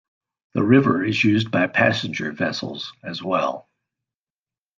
[0.55, 3.69] The river is used by passenger vessels as well.